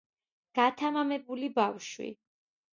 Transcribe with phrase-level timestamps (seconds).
[0.59, 2.13] გათამამებული ბავშვი